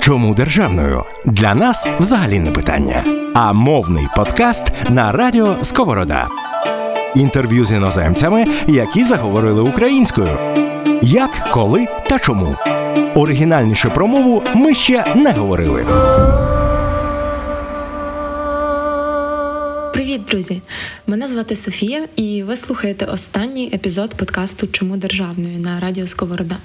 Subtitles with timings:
[0.00, 1.04] Чому державною?
[1.24, 3.04] Для нас взагалі не питання.
[3.34, 6.28] А мовний подкаст на радіо Сковорода.
[7.14, 10.38] Інтерв'ю з іноземцями, які заговорили українською.
[11.02, 12.56] Як, коли та чому.
[13.14, 15.86] Оригінальніше про мову ми ще не говорили.
[19.92, 20.60] Привіт, друзі!
[21.06, 26.56] Мене звати Софія, і ви слухаєте останній епізод подкасту Чому державною на радіо Сковорода.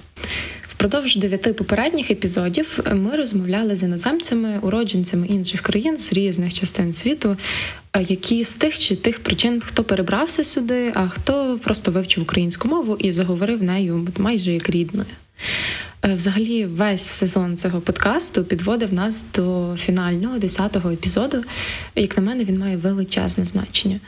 [0.82, 7.38] Впродовж дев'яти попередніх епізодів ми розмовляли з іноземцями, уродженцями інших країн з різних частин світу,
[8.08, 12.98] які з тих чи тих причин хто перебрався сюди, а хто просто вивчив українську мову
[13.00, 15.06] і заговорив нею майже як рідною.
[16.06, 21.44] Е, взагалі, весь сезон цього подкасту підводив нас до фінального десятого епізоду.
[21.96, 24.00] Як на мене, він має величезне значення.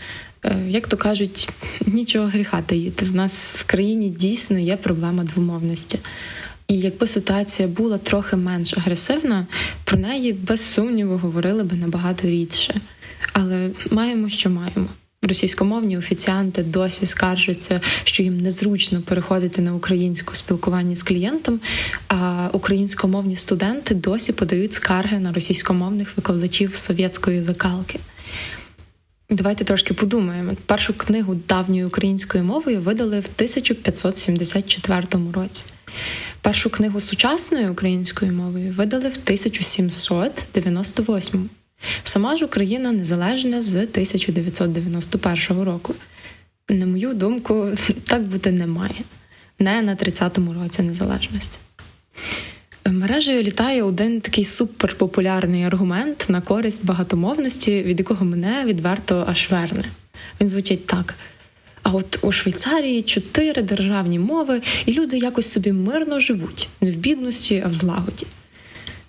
[0.45, 1.49] Е, як то кажуть,
[1.85, 3.05] нічого гріха таїти.
[3.05, 5.99] В нас в країні дійсно є проблема двомовності.
[6.67, 9.47] І якби ситуація була трохи менш агресивна,
[9.83, 12.75] про неї без сумніву говорили би набагато рідше.
[13.33, 14.87] Але маємо, що маємо.
[15.21, 21.59] Російськомовні офіціанти досі скаржаться, що їм незручно переходити на українську спілкування з клієнтом.
[22.07, 27.99] А українськомовні студенти досі подають скарги на російськомовних викладачів совєтської закалки.
[29.29, 30.53] Давайте трошки подумаємо.
[30.65, 35.03] Першу книгу давньої української мовою видали в 1574
[35.33, 35.63] році.
[36.43, 41.49] Першу книгу сучасної української мовою видали в 1798
[42.03, 45.95] Сама ж Україна незалежна з 1991 року.
[46.69, 47.67] На мою думку,
[48.07, 49.01] так бути не має.
[49.59, 51.57] Не на 30-му році незалежності.
[52.85, 59.83] Мережею літає один такий суперпопулярний аргумент на користь багатомовності, від якого мене відверто аж верне.
[60.41, 61.15] Він звучить так.
[61.83, 66.95] А от у Швейцарії чотири державні мови, і люди якось собі мирно живуть, не в
[66.95, 68.25] бідності, а в злагоді.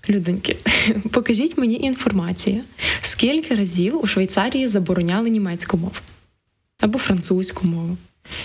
[0.09, 0.57] Людоньки,
[1.11, 2.61] покажіть мені інформацію,
[3.01, 5.97] скільки разів у Швейцарії забороняли німецьку мову
[6.81, 7.97] або французьку мову.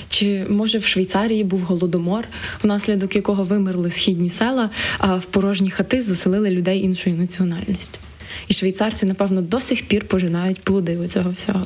[0.10, 2.28] Чи може в Швейцарії був голодомор,
[2.64, 8.00] внаслідок якого вимерли східні села, а в порожні хати заселили людей іншої національності?
[8.48, 11.66] І швейцарці, напевно, до сих пір пожинають плоди у цього всього.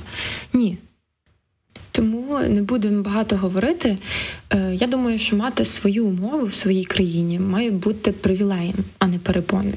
[0.54, 0.78] Ні.
[1.96, 3.98] Тому не будемо багато говорити.
[4.50, 9.20] Е, я думаю, що мати свою мову в своїй країні має бути привілеєм, а не
[9.20, 9.76] перепоною.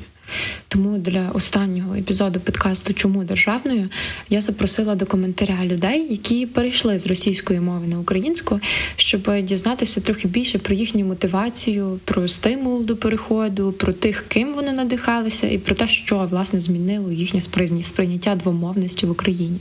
[0.76, 3.88] Тому для останнього епізоду подкасту Чому державною
[4.30, 8.60] я запросила до коментаря людей, які перейшли з російської мови на українську,
[8.96, 14.72] щоб дізнатися трохи більше про їхню мотивацію, про стимул до переходу, про тих, ким вони
[14.72, 17.40] надихалися, і про те, що власне змінило їхнє
[17.84, 19.58] сприйняття двомовності в Україні.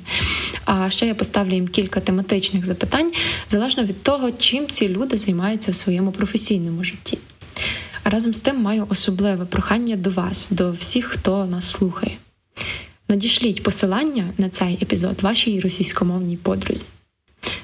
[0.65, 3.11] А ще я поставлю їм кілька тематичних запитань
[3.49, 7.17] залежно від того, чим ці люди займаються в своєму професійному житті.
[8.07, 12.17] Разом з тим маю особливе прохання до вас, до всіх, хто нас слухає.
[13.09, 16.83] Надішліть посилання на цей епізод вашій російськомовній подрузі,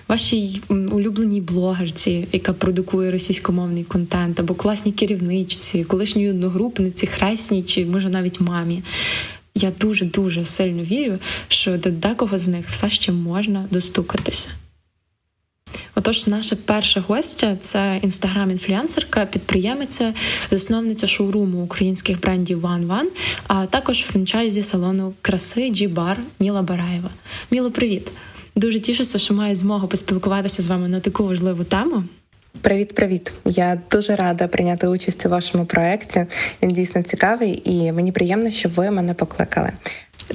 [0.08, 8.10] вашій улюбленій блогерці, яка продукує російськомовний контент, або класній керівничці, колишній одногрупниці, хресній чи може
[8.10, 8.84] навіть мамі.
[9.56, 14.50] Я дуже дуже сильно вірю, що до декого з них все ще можна достукатися.
[15.96, 20.14] Отож, наша перша гостя це інстаграм-інфлюенсерка, підприємиця,
[20.52, 23.08] засновниця шоуруму українських брендів One One,
[23.48, 27.10] а також франчайзі салону краси G-Bar Міла Бараєва.
[27.52, 28.12] Міло, привіт!
[28.56, 32.04] Дуже тішуся, що маю змогу поспілкуватися з вами на таку важливу тему.
[32.62, 33.34] Привіт, привіт!
[33.46, 36.26] Я дуже рада прийняти участь у вашому проєкті.
[36.64, 39.72] Він дійсно цікавий, і мені приємно, що ви мене покликали.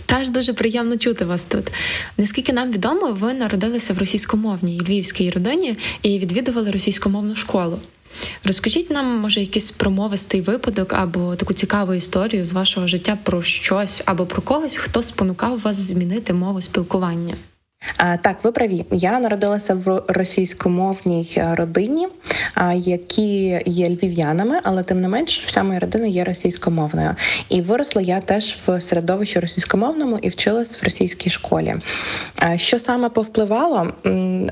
[0.06, 1.72] Теж дуже приємно чути вас тут.
[2.18, 7.78] Наскільки нам відомо, ви народилися в російськомовній львівській родині і відвідували російськомовну школу.
[8.44, 14.02] Розкажіть нам, може, якийсь промовистий випадок або таку цікаву історію з вашого життя про щось
[14.04, 17.34] або про когось, хто спонукав вас змінити мову спілкування.
[17.96, 18.84] Так, ви праві.
[18.90, 22.08] Я народилася в російськомовній е, родині,
[22.74, 27.14] які є львів'янами, але тим не менш, вся моя родина є російськомовною.
[27.48, 31.74] І виросла я теж в середовищі російськомовному і вчилась в російській школі.
[32.56, 33.92] Що саме повпливало?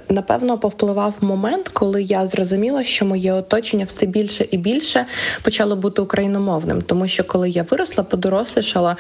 [0.09, 5.07] Напевно, повпливав момент, коли я зрозуміла, що моє оточення все більше і більше
[5.43, 8.97] почало бути україномовним, тому що коли я виросла, подорослішала,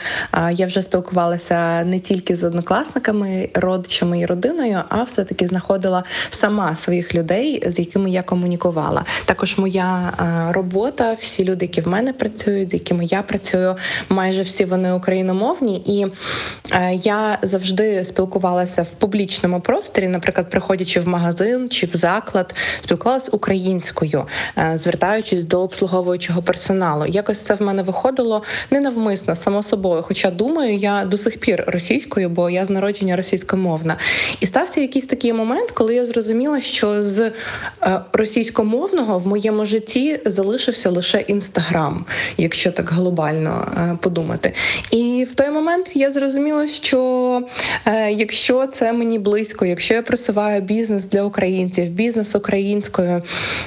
[0.52, 6.76] я вже спілкувалася не тільки з однокласниками, родичами друзями і родиною, а все-таки знаходила сама
[6.76, 9.04] своїх людей, з якими я комунікувала.
[9.24, 13.76] Також моя е, робота, всі люди, які в мене працюють, з якими я працюю,
[14.08, 16.06] майже всі вони україномовні, і
[16.72, 23.30] е, я завжди спілкувалася в публічному просторі, наприклад, приходячи в магазин чи в заклад, спілкувалася
[23.32, 24.26] українською,
[24.58, 27.06] е, звертаючись до обслуговуючого персоналу.
[27.06, 30.02] Якось це в мене виходило ненавмисно, само собою.
[30.02, 33.96] Хоча думаю, я до сих пір російською, бо я з народження російськомовна.
[34.40, 37.32] І стався якийсь такий момент, коли я зрозуміла, що з е,
[38.12, 42.04] російськомовного в моєму житті залишився лише інстаграм,
[42.36, 44.52] якщо так глобально е, подумати.
[44.90, 47.42] І в той момент я зрозуміла, що
[47.86, 53.22] е, якщо це мені близько, якщо я просуваю бізнес для українців, бізнес українською,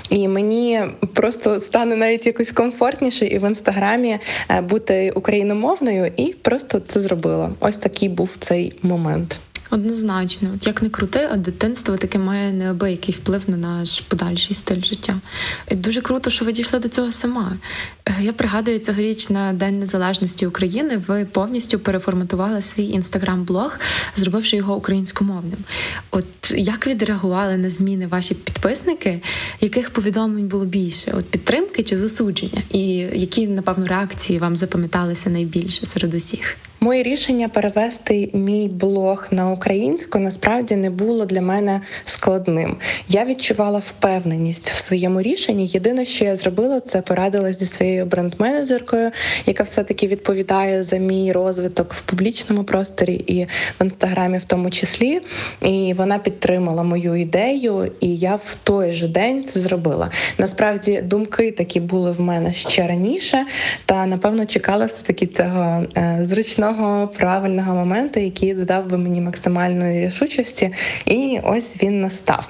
[0.09, 0.81] і мені
[1.13, 4.19] просто стане навіть якось комфортніше і в інстаграмі
[4.63, 7.49] бути україномовною, і просто це зробила.
[7.59, 9.37] Ось такий був цей момент.
[9.69, 14.81] Однозначно, От як не крути, а дитинство таке має неабиякий вплив на наш подальший стиль
[14.81, 15.15] життя.
[15.71, 17.57] І Дуже круто, що ви дійшли до цього сама.
[18.21, 21.01] Я пригадую цьогоріч на День Незалежності України.
[21.07, 23.79] Ви повністю переформатували свій інстаграм-блог,
[24.15, 25.59] зробивши його українськомовним.
[26.11, 29.21] От як відреагували на зміни ваші підписники?
[29.61, 31.13] Яких повідомлень було більше?
[31.17, 32.61] От підтримки чи засудження?
[32.71, 36.57] І які напевно реакції вам запам'яталися найбільше серед усіх?
[36.79, 42.77] Моє рішення перевести мій блог на українську насправді не було для мене складним.
[43.09, 45.67] Я відчувала впевненість в своєму рішенні.
[45.67, 49.11] Єдине, що я зробила, це порадилась зі своєю бренд-менеджеркою,
[49.45, 53.47] яка все-таки відповідає за мій розвиток в публічному просторі і
[53.79, 55.21] в інстаграмі, в тому числі.
[55.61, 60.09] І вона підтримала мою ідею, і я в той же день це зробила.
[60.37, 63.45] Насправді думки такі були в мене ще раніше,
[63.85, 70.05] та напевно чекала все таки цього е, зручного правильного моменту, який додав би мені максимальної
[70.07, 70.71] рішучості,
[71.05, 72.49] і ось він настав.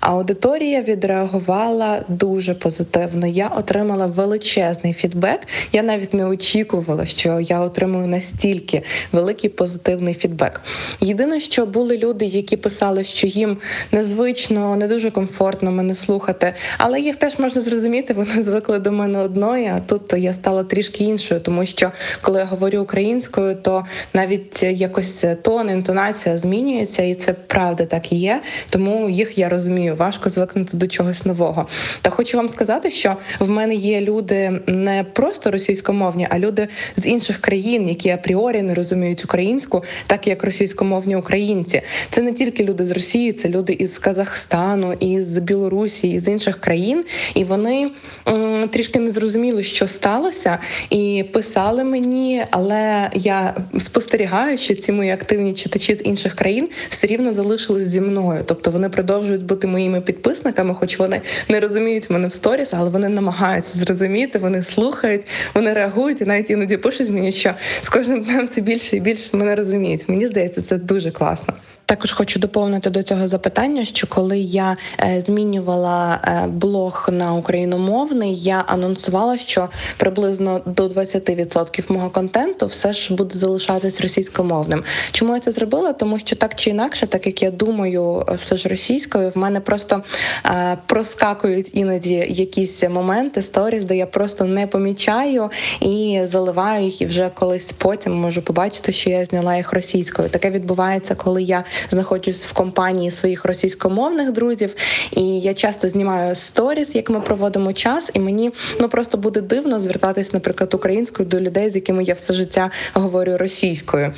[0.00, 3.26] Аудиторія відреагувала дуже позитивно.
[3.26, 5.40] Я отримала величезний фідбек.
[5.72, 8.82] Я навіть не очікувала, що я отримую настільки
[9.12, 10.60] великий позитивний фідбек.
[11.00, 13.58] Єдине, що були люди, які писали, що їм
[13.92, 18.14] незвично, не дуже комфортно мене слухати, але їх теж можна зрозуміти.
[18.14, 21.92] Вони звикли до мене одної, а тут я стала трішки іншою, тому що
[22.22, 28.16] коли я говорю українською, то навіть якось тон, інтонація змінюється, і це правда так і
[28.16, 28.40] є.
[28.70, 31.66] Тому їх я розумію, важко звикнути до чогось нового.
[32.02, 37.06] Та хочу вам сказати, що в мене є люди не просто російськомовні, а люди з
[37.06, 41.82] інших країн, які апріорі не розуміють українську, так як російськомовні українці.
[42.10, 47.04] Це не тільки люди з Росії, це люди із Казахстану, із Білорусі, із інших країн,
[47.34, 47.90] і вони
[48.28, 50.58] м, трішки не зрозуміли, що сталося,
[50.90, 57.32] і писали мені, але я спостерігаючи ці мої активні читачі з інших країн, все рівно
[57.32, 58.42] залишились зі мною.
[58.46, 63.08] Тобто вони продовжують бути моїми підписниками, хоч вони не розуміють мене в сторіс, але вони
[63.08, 68.46] намагаються зрозуміти, вони слухають, вони реагують і навіть іноді пишуть мені, що з кожним днем
[68.46, 70.08] все більше і більше мене розуміють.
[70.08, 71.54] Мені здається, це дуже класно.
[71.88, 78.36] Також хочу доповнити до цього запитання, що коли я е, змінювала е, блог на україномовний,
[78.36, 84.84] я анонсувала, що приблизно до 20% мого контенту все ж буде залишатись російськомовним.
[85.10, 85.92] Чому я це зробила?
[85.92, 90.02] Тому що так чи інакше, так як я думаю, все ж російською, в мене просто
[90.46, 95.50] е, проскакують іноді якісь моменти сторіс, де я просто не помічаю
[95.80, 100.28] і заливаю їх, і вже колись потім можу побачити, що я зняла їх російською.
[100.28, 104.74] Таке відбувається, коли я знаходжусь в компанії своїх російськомовних друзів,
[105.10, 109.80] і я часто знімаю сторіс, як ми проводимо час, і мені ну просто буде дивно
[109.80, 114.12] звертатись, наприклад, українською до людей, з якими я все життя говорю російською.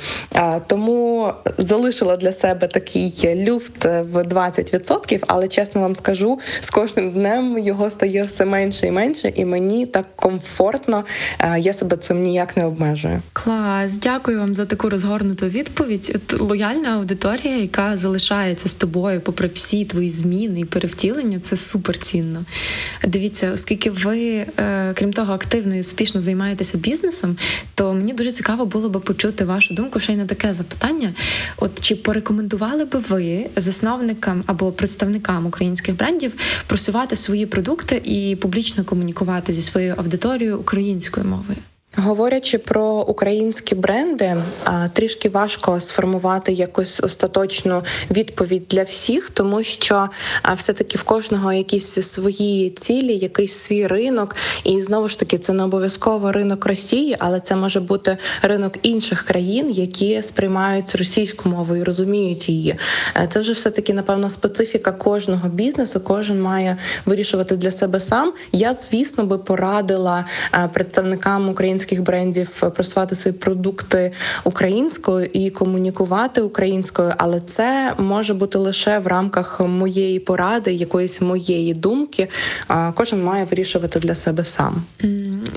[0.67, 7.59] Тому залишила для себе такий люфт в 20%, але чесно вам скажу, з кожним днем
[7.59, 11.05] його стає все менше і менше, і мені так комфортно.
[11.57, 13.21] Я себе цим ніяк не обмежую.
[13.33, 16.33] Клас, дякую вам за таку розгорнуту відповідь.
[16.39, 21.97] Лояльна аудиторія аудиторія, яка залишається з тобою, попри всі твої зміни і перевтілення, це супер
[21.97, 22.45] цінно.
[23.07, 27.37] Дивіться, оскільки ви, е, крім того, активно і успішно займаєтеся бізнесом,
[27.75, 31.13] то мені дуже цікаво було би почути вашу думку ще й на таке запитання.
[31.57, 36.33] От чи порекомендували би ви засновникам або представникам українських брендів
[36.67, 41.57] просувати свої продукти і публічно комунікувати зі своєю аудиторією українською мовою?
[41.97, 44.37] Говорячи про українські бренди,
[44.93, 50.09] трішки важко сформувати якусь остаточну відповідь для всіх, тому що
[50.55, 55.63] все-таки в кожного якісь свої цілі, якийсь свій ринок, і знову ж таки це не
[55.63, 61.83] обов'язково ринок Росії, але це може бути ринок інших країн, які сприймають російську мову і
[61.83, 62.75] розуміють її.
[63.15, 65.99] Е, це вже все таки напевно специфіка кожного бізнесу.
[65.99, 68.33] Кожен має вирішувати для себе сам.
[68.51, 74.11] Я звісно би порадила е, представникам українських українських брендів просувати свої продукти
[74.43, 81.73] українською і комунікувати українською, але це може бути лише в рамках моєї поради, якоїсь моєї
[81.73, 82.27] думки.
[82.93, 84.83] Кожен має вирішувати для себе сам.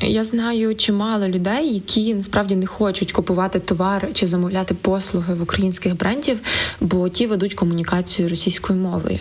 [0.03, 5.97] Я знаю чимало людей, які насправді не хочуть купувати товар чи замовляти послуги в українських
[5.97, 6.41] брендів,
[6.81, 9.19] бо ті ведуть комунікацію російською мовою.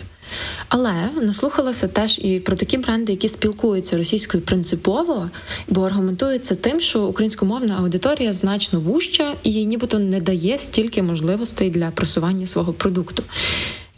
[0.68, 5.30] Але наслухалася теж і про такі бренди, які спілкуються російською принципово,
[5.68, 11.90] бо аргументуються тим, що українськомовна аудиторія значно вужча і нібито не дає стільки можливостей для
[11.90, 13.22] просування свого продукту.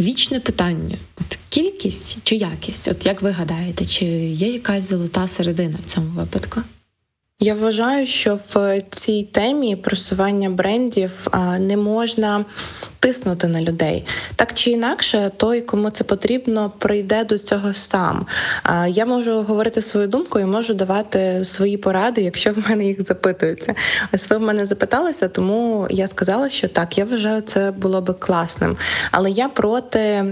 [0.00, 2.88] Вічне питання: от кількість чи якість?
[2.88, 6.60] От як ви гадаєте, чи є якась золота середина в цьому випадку?
[7.40, 11.26] Я вважаю, що в цій темі просування брендів
[11.58, 12.44] не можна
[12.98, 14.04] тиснути на людей.
[14.36, 18.26] Так чи інакше, той, кому це потрібно, прийде до цього сам.
[18.88, 23.74] Я можу говорити свою думку і можу давати свої поради, якщо в мене їх запитуються.
[24.12, 28.14] Ось ви в мене запиталися, тому я сказала, що так, я вважаю, це було би
[28.14, 28.76] класним.
[29.10, 30.24] Але я проти.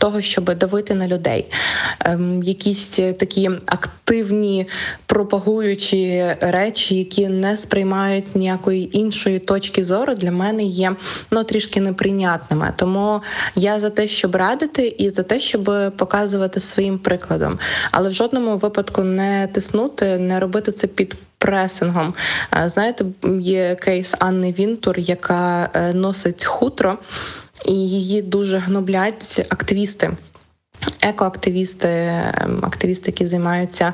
[0.00, 1.46] Е, того, щоб давити на людей,
[2.00, 4.66] ем, якісь такі активні
[5.06, 10.96] пропагуючі речі, які не сприймають ніякої іншої точки зору, для мене є
[11.30, 12.72] ну трішки неприйнятними.
[12.76, 13.20] Тому
[13.54, 17.58] я за те, щоб радити, і за те, щоб показувати своїм прикладом,
[17.90, 21.14] але в жодному випадку не тиснути, не робити це під.
[21.42, 22.14] Пресингом,
[22.66, 23.04] знаєте,
[23.40, 26.98] є кейс Анни Вінтур, яка е, носить хутро
[27.64, 30.10] і її дуже гноблять активісти.
[31.02, 33.92] Екоактивісти, ем, активісти, які займаються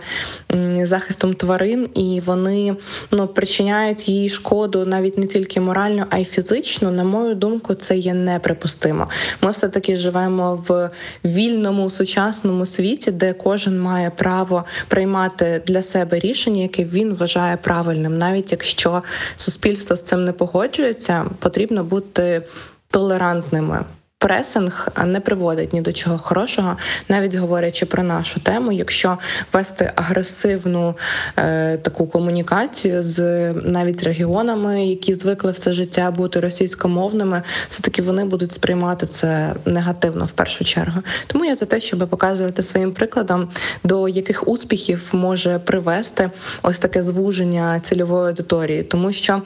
[0.83, 2.77] захистом тварин, і вони
[3.11, 6.91] ну причиняють їй шкоду навіть не тільки морально, а й фізично.
[6.91, 9.09] На мою думку, це є неприпустимо.
[9.41, 10.91] Ми все таки живемо в
[11.25, 18.19] вільному сучасному світі, де кожен має право приймати для себе рішення, яке він вважає правильним,
[18.19, 19.03] навіть якщо
[19.37, 22.43] суспільство з цим не погоджується, потрібно бути
[22.91, 23.85] толерантними.
[24.19, 26.77] Пресинг не приводить ні до чого хорошого,
[27.09, 28.73] навіть говорячи про нашу тему.
[28.73, 29.19] Якщо
[29.53, 30.97] вести агресивну
[31.37, 38.25] е, таку комунікацію з навіть регіонами, які звикли все життя бути російськомовними, все таки вони
[38.25, 41.03] будуть сприймати це негативно в першу чергу.
[41.27, 43.49] Тому я за те, щоб показувати своїм прикладом,
[43.85, 46.31] до яких успіхів може привести
[46.63, 49.43] ось таке звуження цільової аудиторії, тому що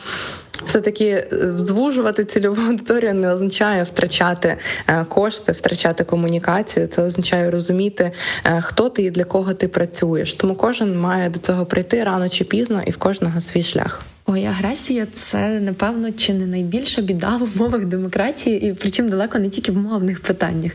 [0.65, 4.57] все-таки е, звужувати цільову аудиторію не означає втрачати
[4.89, 6.87] е, кошти, втрачати комунікацію.
[6.87, 8.13] Це означає розуміти,
[8.45, 10.35] е, хто ти і для кого ти працюєш.
[10.35, 14.03] Тому кожен має до цього прийти рано чи пізно, і в кожного свій шлях.
[14.33, 19.49] Ой, агресія це напевно чи не найбільша біда в умовах демократії, і причому далеко не
[19.49, 20.73] тільки в мовних питаннях.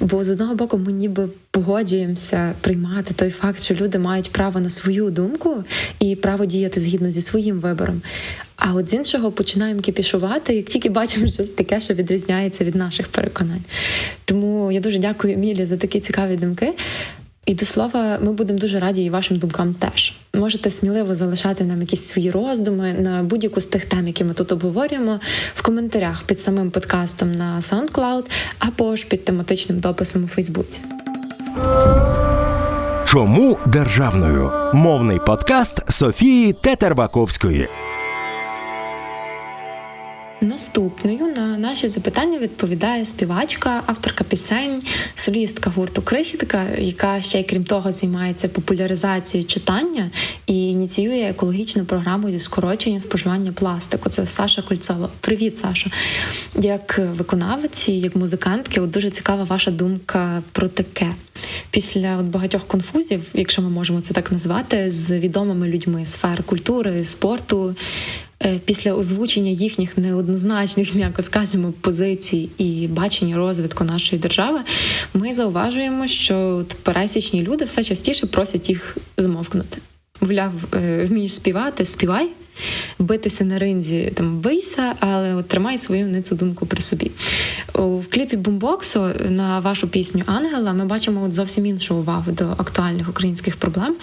[0.00, 4.70] Бо з одного боку ми ніби погоджуємося приймати той факт, що люди мають право на
[4.70, 5.64] свою думку
[6.00, 8.02] і право діяти згідно зі своїм вибором.
[8.56, 13.08] А от з іншого починаємо кіпішувати, як тільки бачимо щось таке, що відрізняється від наших
[13.08, 13.62] переконань.
[14.24, 16.72] Тому я дуже дякую Емілі за такі цікаві думки.
[17.46, 20.12] І до слова, ми будемо дуже раді і вашим думкам теж.
[20.34, 24.52] Можете сміливо залишати нам якісь свої роздуми на будь-яку з тих тем, які ми тут
[24.52, 25.20] обговорюємо,
[25.54, 28.24] в коментарях під самим подкастом на SoundCloud
[28.58, 30.80] або ж під тематичним дописом у Фейсбуці.
[33.06, 37.68] Чому державною мовний подкаст Софії Тетербаковської?
[40.42, 44.82] Наступною на наші запитання відповідає співачка, авторка пісень,
[45.14, 50.10] солістка гурту Крихітка, яка ще й крім того займається популяризацією читання
[50.46, 54.08] і ініціює екологічну програму зі скорочення споживання пластику.
[54.08, 55.08] Це Саша Кольцова.
[55.20, 55.90] Привіт, Саша!
[56.60, 61.10] Як виконавиці, як музикантки, от дуже цікава ваша думка про таке.
[61.70, 67.04] Після от багатьох конфузів, якщо ми можемо це так назвати, з відомими людьми сфер культури,
[67.04, 67.74] спорту.
[68.44, 74.60] Е, після озвучення їхніх неоднозначних, м'яко скажемо, позицій і бачення розвитку нашої держави,
[75.14, 79.78] ми зауважуємо, що пересічні люди все частіше просять їх змовкнути.
[80.20, 82.30] Мовляв, е, вмієш співати, співай,
[82.98, 87.10] битися на ринзі там бийся, але от тримай свою ницю думку при собі.
[87.74, 93.08] В кліпі бумбоксу на вашу пісню Ангела ми бачимо от зовсім іншу увагу до актуальних
[93.08, 93.96] українських проблем.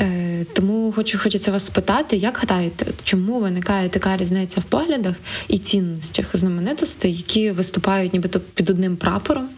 [0.00, 5.14] Е, Тому хочу хочеться вас спитати, як гадаєте, чому виникає така різниця в поглядах
[5.48, 9.48] і цінностях знаменитостей, які виступають нібито під одним прапором,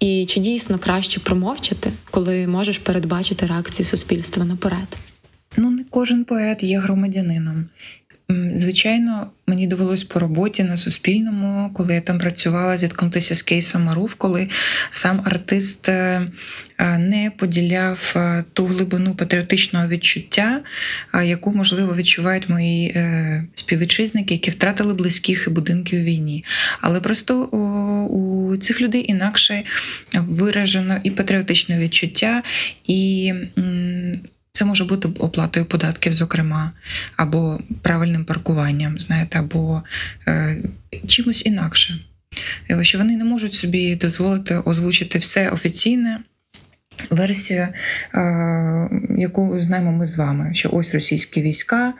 [0.00, 4.96] і чи дійсно краще промовчати, коли можеш передбачити реакцію суспільства наперед?
[5.56, 7.66] Ну, не кожен поет є громадянином.
[8.54, 14.14] Звичайно, мені довелось по роботі на Суспільному, коли я там працювала, зіткнутися з кейсом Маруф,
[14.14, 14.48] коли
[14.90, 16.26] сам артист е,
[16.78, 20.62] е, не поділяв е, ту глибину патріотичного відчуття,
[21.24, 22.96] яку, можливо, відчувають мої
[23.54, 26.44] співвітчизники, які втратили близьких і будинки у війні.
[26.80, 27.44] Але просто
[28.06, 29.62] у цих людей інакше
[30.12, 32.42] виражено і патріотичне відчуття,
[32.86, 33.32] і
[34.56, 36.72] це може бути оплатою податків, зокрема,
[37.16, 39.82] або правильним паркуванням, знаєте, або
[40.28, 40.62] е,
[41.06, 41.98] чимось інакше.
[42.82, 46.20] Що вони не можуть собі дозволити озвучити все офіційне.
[47.10, 47.68] Версію,
[48.14, 51.92] е, яку знаємо ми з вами, що ось російські війська,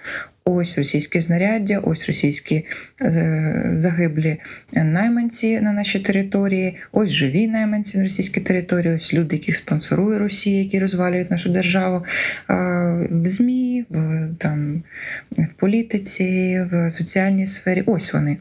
[0.47, 2.65] ось російські знаряддя, ось російські
[3.03, 4.37] е, загиблі
[4.73, 10.59] найманці на нашій території, ось живі найманці на російській території, ось люди, яких спонсорує Росія,
[10.59, 12.55] які розвалюють нашу державу е,
[13.11, 14.83] в ЗМІ, в, там,
[15.31, 17.83] в політиці, в соціальній сфері.
[17.87, 18.37] Ось вони.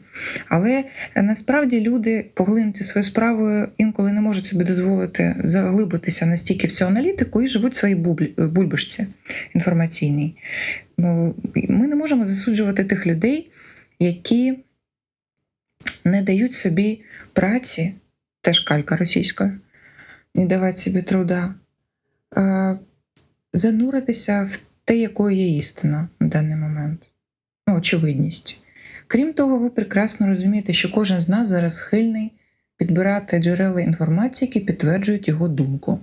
[0.48, 0.84] Але
[1.14, 6.86] е, насправді люди поглинуті своєю справою інколи не можуть собі дозволити заглибитися настільки в цю
[6.86, 9.06] аналітику і живуть в своїй бубль- бульбашці
[9.54, 10.36] інформаційній.
[10.98, 13.50] Ну, Ми не можемо засуджувати тих людей,
[13.98, 14.58] які
[16.04, 17.94] не дають собі праці,
[18.40, 19.58] теж калька російська,
[20.34, 21.54] не давати собі труда,
[23.52, 27.10] зануритися в те, якою є істина на даний момент.
[27.66, 28.58] Ну, очевидність.
[29.06, 32.32] Крім того, ви прекрасно розумієте, що кожен з нас зараз схильний
[32.76, 36.00] підбирати джерела інформації, які підтверджують його думку.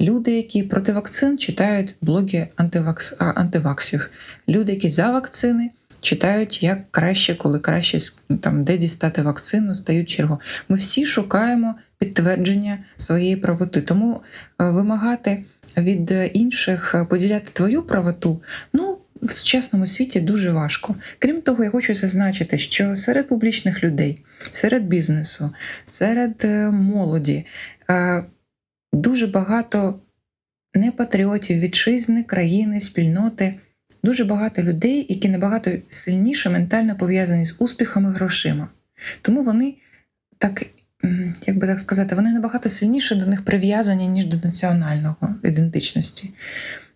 [0.00, 3.14] Люди, які проти вакцин, читають блоги антивакс...
[3.18, 4.10] антиваксів.
[4.48, 7.98] Люди, які за вакцини, читають, як краще, коли краще
[8.40, 10.40] там, де дістати вакцину, стають чергу.
[10.68, 13.80] Ми всі шукаємо підтвердження своєї правоти.
[13.80, 14.22] Тому
[14.60, 15.44] е, вимагати
[15.76, 18.98] від інших е, поділяти твою правоту, ну.
[19.22, 20.94] В сучасному світі дуже важко.
[21.18, 25.50] Крім того, я хочу зазначити, що серед публічних людей, серед бізнесу,
[25.84, 27.46] серед е, молоді
[28.92, 30.00] дуже багато
[30.74, 33.54] не патріотів вітчизни, країни, спільноти,
[34.02, 38.68] дуже багато людей, які набагато сильніше ментально пов'язані з успіхами грошима.
[39.22, 39.74] Тому вони
[40.38, 40.66] так,
[41.46, 46.30] як би так сказати, вони набагато сильніше до них прив'язані, ніж до національного ідентичності.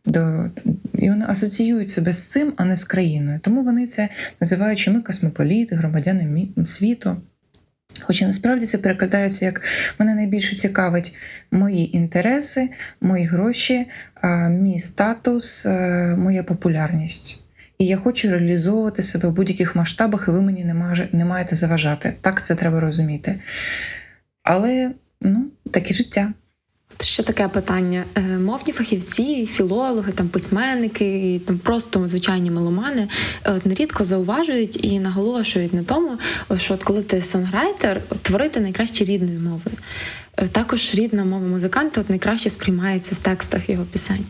[0.04, 0.50] До,
[0.94, 3.40] і вони асоціюють себе з цим, а не з країною.
[3.42, 4.08] Тому вони це
[4.40, 7.16] називають, що ми космополіти, громадяни світу.
[8.00, 9.62] Хоча насправді це перекладається як
[9.98, 11.14] мене найбільше цікавить
[11.50, 12.68] мої інтереси,
[13.00, 13.86] мої гроші,
[14.48, 17.38] мій статус, е, моя популярність.
[17.78, 22.14] І я хочу реалізовувати себе в будь-яких масштабах, і ви мені не, не маєте заважати.
[22.20, 23.40] Так це треба розуміти.
[24.42, 26.32] Але ну, таке життя.
[27.04, 33.08] Ще таке питання: Е, мовні фахівці, філологи, там письменники, і там просто звичайні меломани
[33.44, 36.18] е, от нерідко зауважують і наголошують на тому,
[36.56, 39.76] що от коли ти сонграйтер, творити найкраще рідною мовою.
[40.36, 44.24] Е, Також рідна мова музиканта от найкраще сприймається в текстах його пісень.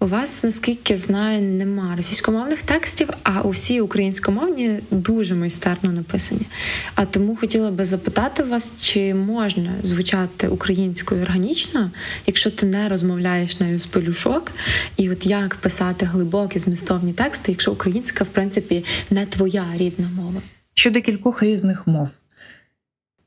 [0.00, 6.46] У вас, наскільки знаю, нема російськомовних текстів, а усі українськомовні дуже майстерно написані.
[6.94, 11.90] А тому хотіла би запитати вас, чи можна звучати українською органічно,
[12.26, 14.52] якщо ти не розмовляєш нею з пелюшок,
[14.96, 20.42] і от як писати глибокі змістовні тексти, якщо українська, в принципі, не твоя рідна мова.
[20.74, 22.10] Щодо кількох різних мов.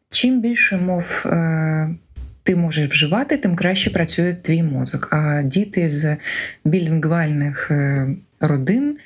[0.10, 1.96] Чим більше мов е,
[2.50, 5.10] ти можеш вживати, тим краще працює твій мозок.
[5.12, 6.18] А діти з
[6.66, 8.08] білінгвальних е,
[8.40, 8.98] родин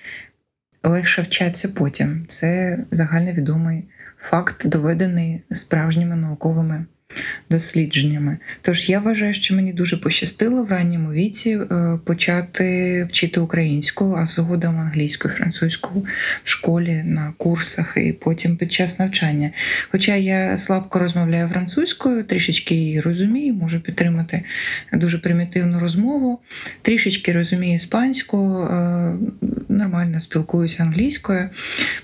[0.84, 2.26] легше вчаться потім.
[2.28, 3.84] Це загальновідомий
[4.18, 6.86] факт, доведений справжніми науковими
[7.50, 8.38] дослідженнями.
[8.62, 14.26] Тож я вважаю, що мені дуже пощастило в ранньому віці е, почати вчити українську, а
[14.26, 16.06] згодом англійську, французьку
[16.44, 19.52] в школі на курсах і потім під час навчання.
[19.90, 24.44] Хоча я слабко розмовляю французькою, трішечки її розумію, можу підтримати
[24.94, 26.40] дуже примітивну розмову,
[26.82, 29.14] трішечки розумію іспанську, е,
[29.70, 31.50] нормально спілкуюся англійською.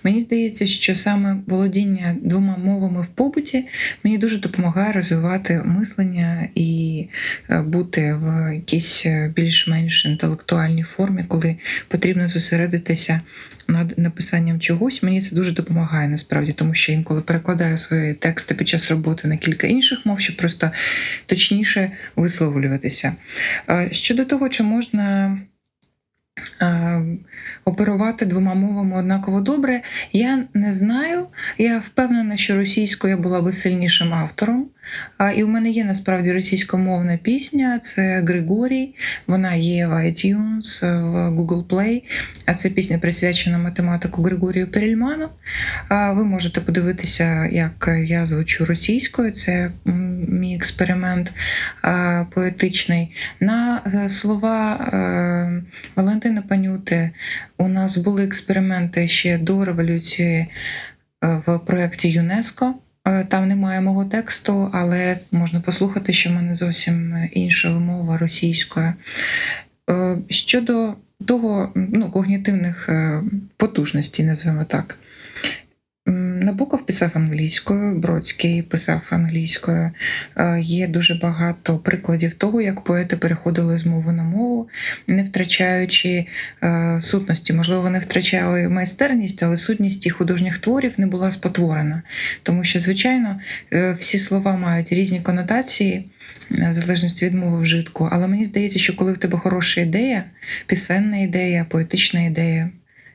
[0.03, 3.65] Мені здається, що саме володіння двома мовами в побуті
[4.03, 7.05] мені дуже допомагає розвивати мислення і
[7.49, 11.55] е, бути в якійсь е, більш-менш інтелектуальній формі, коли
[11.87, 13.21] потрібно зосередитися
[13.67, 15.03] над написанням чогось.
[15.03, 19.37] Мені це дуже допомагає насправді, тому що інколи перекладаю свої тексти під час роботи на
[19.37, 20.71] кілька інших мов, щоб просто
[21.25, 23.15] точніше висловлюватися.
[23.69, 25.37] Е, Щодо того, чи можна
[27.65, 29.81] оперувати двома мовами однаково добре.
[30.11, 31.27] Я не знаю.
[31.57, 34.69] Я впевнена, що російською я була би сильнішим автором.
[35.35, 37.79] І в мене є насправді російськомовна пісня.
[37.79, 38.95] Це Григорій.
[39.27, 42.03] Вона є в iTunes, в Google Play.
[42.45, 45.29] А це пісня присвячена математику Григорію Перельману.
[45.89, 49.31] Ви можете подивитися, як я звучу російською.
[49.31, 49.71] Це
[50.29, 51.31] мій експеримент
[52.33, 53.15] поетичний.
[53.39, 55.63] На е, слова е,
[55.95, 57.11] Валентина Панюти
[57.57, 60.47] у нас були експерименти ще до революції е,
[61.47, 62.75] в проєкті ЮНЕСКО.
[63.07, 68.93] Е, Там немає мого тексту, але можна послухати, що в мене зовсім інша вимова російською.
[69.89, 70.93] Е, Щодо
[71.25, 73.23] того, ну, когнітивних е,
[73.57, 74.99] потужностей, назвемо так.
[76.39, 79.91] М, Набоков писав англійською, Бродський писав англійською.
[80.37, 84.69] Е, Є дуже багато прикладів того, як поети переходили з мови на мову,
[85.07, 86.25] не втрачаючи
[86.63, 87.53] е, сутності.
[87.53, 92.01] Можливо, вони втрачали майстерність, але сутність їх художніх творів не була спотворена.
[92.43, 93.39] Тому що, звичайно,
[93.73, 96.09] е, всі слова мають різні конотації,
[96.49, 98.09] в залежності від мови вжитку.
[98.11, 100.23] Але мені здається, що коли в тебе хороша ідея,
[100.67, 102.69] пісенна ідея, поетична ідея,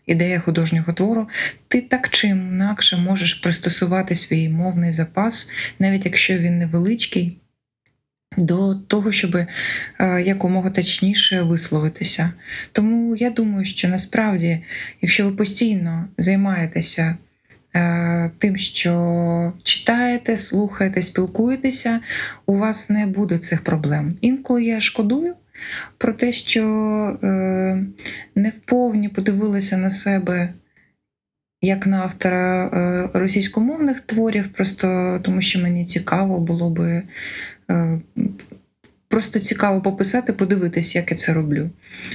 [0.06, 1.28] ідея художнього твору,
[1.68, 7.38] ти так чи інакше можеш пристосувати свій мовний запас, навіть якщо він невеличкий,
[8.36, 9.48] до того, щоб е,
[10.22, 12.30] якомога точніше висловитися.
[12.72, 14.64] Тому я думаю, що насправді,
[15.02, 17.16] якщо ви постійно займаєтеся
[17.74, 22.00] е, тим, що читаєте, слухаєте, спілкуєтеся,
[22.46, 24.16] у вас не буде цих проблем.
[24.20, 25.34] Інколи я шкодую
[25.98, 26.62] про те, що
[27.22, 27.86] е,
[28.34, 30.54] не вповні подивилася на себе
[31.64, 37.02] як на автора е, російськомовних творів, просто тому що мені цікаво було би.
[37.70, 38.00] е,
[39.08, 41.70] Просто цікаво пописати, подивитись, як я це роблю.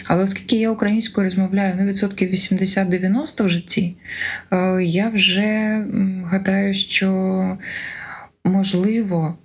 [0.06, 3.96] Але оскільки я українською розмовляю ну, відсотків 80-90 в житті,
[4.82, 5.86] я вже
[6.26, 7.58] гадаю, що
[8.44, 9.38] можливо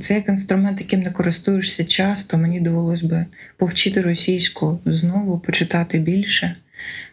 [0.00, 2.38] це як інструмент, яким не користуєшся часто.
[2.38, 6.56] Мені довелось би повчити російську знову, почитати більше,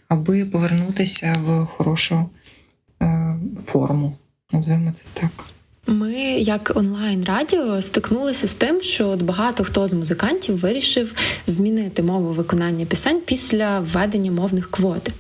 [0.08, 2.30] аби повернутися в хорошу
[3.02, 4.18] е, форму.
[4.52, 5.46] Назвемо це так.
[5.88, 11.14] Ми, як онлайн радіо, стикнулися з тим, що от багато хто з музикантів вирішив
[11.48, 15.12] змінити мову виконання пісень після введення мовних квот.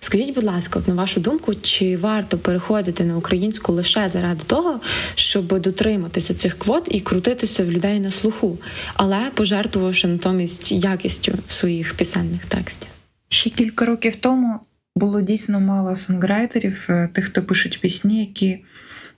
[0.00, 4.80] Скажіть, будь ласка, на вашу думку, чи варто переходити на українську лише заради того,
[5.14, 8.58] щоб дотриматися цих квот і крутитися в людей на слуху,
[8.94, 12.88] але пожертвувавши натомість якістю своїх пісенних текстів?
[13.28, 14.60] Ще кілька років тому
[14.96, 18.64] було дійсно мало сонграйтерів, е, тих, хто пишуть пісні, які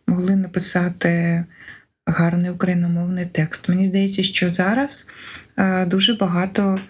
[0.07, 1.45] могли написати
[2.07, 3.69] гарний україномовний текст.
[3.69, 5.07] Мені здається, що зараз
[5.59, 6.81] е, дуже багато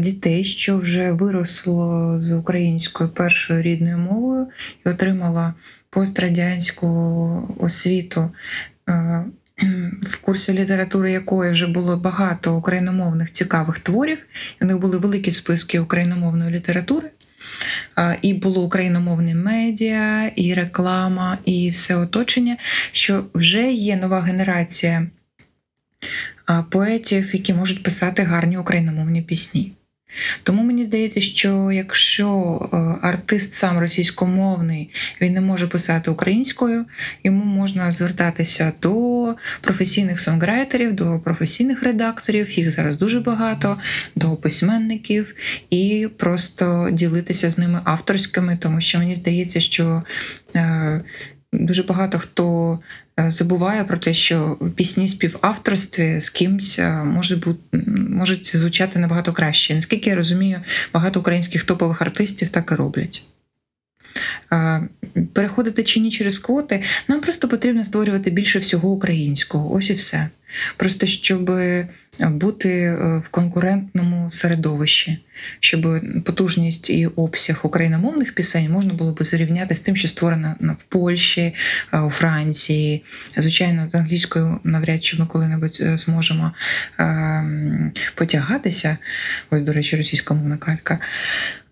[0.00, 4.46] дітей, що вже виросло з українською першою рідною мовою
[4.86, 5.54] і отримало
[5.90, 6.88] пострадянську
[7.58, 8.30] освіту.
[8.88, 9.24] е,
[10.02, 14.26] В курсі літератури якої вже було багато україномовних цікавих творів,
[14.62, 17.10] і них були великі списки україномовної літератури.
[18.22, 22.56] І було україномовне медіа, і реклама, і все оточення,
[22.92, 25.06] що вже є нова генерація
[26.70, 29.72] поетів, які можуть писати гарні україномовні пісні.
[30.42, 32.76] Тому мені здається, що якщо е,
[33.06, 36.84] артист сам російськомовний, він не може писати українською,
[37.24, 43.76] йому можна звертатися до професійних сонграйтерів, до професійних редакторів, їх зараз дуже багато,
[44.16, 45.34] до письменників,
[45.70, 50.02] і просто ділитися з ними авторськими, тому що мені здається, що
[50.56, 51.04] е,
[51.52, 52.78] дуже багато хто
[53.20, 57.60] е, забуває про те, що пісні співавторстві з кимсь е, може бути,
[58.08, 59.74] можуть звучати набагато краще.
[59.74, 60.60] Наскільки я розумію,
[60.92, 63.22] багато українських топових артистів так і роблять.
[64.52, 64.82] Е,
[65.32, 69.74] Переходити чи ні через квоти, нам просто потрібно створювати більше всього українського.
[69.74, 70.28] Ось і все.
[70.76, 71.50] Просто щоб
[72.20, 75.18] бути е, в конкурентному середовищі,
[75.60, 80.82] щоб потужність і обсяг україномовних пісень можна було би зарівняти з тим, що створено в
[80.82, 81.54] Польщі,
[81.92, 83.04] е, у Франції.
[83.36, 86.52] Звичайно, з англійською навряд чи ми коли-небудь е, зможемо
[87.00, 88.96] е, потягатися.
[89.50, 90.98] Ось, до речі, російськомовна калька.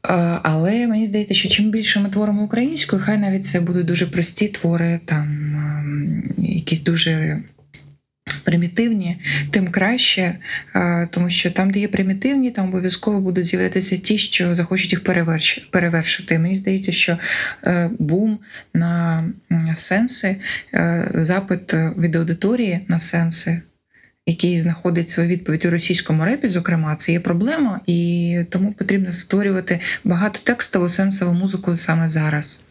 [0.09, 4.07] Е, Але мені здається, що чим більше ми творимо українською, хай навіть це будуть дуже
[4.07, 7.43] прості твори, там ем, якісь дуже
[8.45, 10.39] примітивні, тим краще,
[10.75, 15.05] е, тому що там, де є примітивні, там обов'язково будуть з'являтися ті, що захочуть їх
[15.05, 16.39] переверш- перевершити.
[16.39, 17.19] Мені здається, що
[17.65, 18.39] е, бум
[18.75, 19.25] на
[19.75, 20.37] сенси,
[21.15, 23.61] запит від аудиторії на сенси.
[24.31, 29.81] Який знаходить свою відповідь у російському репі, зокрема, це є проблема, і тому потрібно створювати
[30.05, 32.67] багато текстову сенсову музику саме зараз.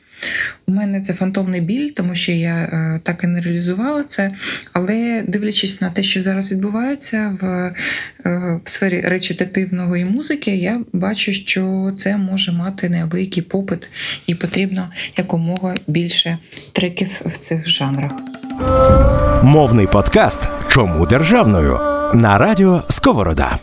[0.67, 4.31] У мене це фантомний біль, тому що я е, так і не реалізувала це.
[4.73, 7.45] Але дивлячись на те, що зараз відбувається в
[8.25, 13.89] е, в сфері речитативної музики, я бачу, що це може мати неабиякий попит,
[14.27, 16.37] і потрібно якомога більше
[16.73, 18.11] треків в цих жанрах.
[19.43, 21.79] Мовний подкаст Чому державною
[22.13, 23.59] на радіо Сковорода.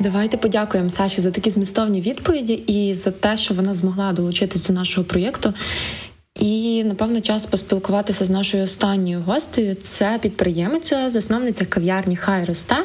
[0.00, 4.72] Давайте подякуємо Саші за такі змістовні відповіді і за те, що вона змогла долучитись до
[4.72, 5.54] нашого проєкту.
[6.40, 9.74] І напевно час поспілкуватися з нашою останньою гостею.
[9.74, 12.78] Це підприємиця, засновниця кав'ярні Хай Роста,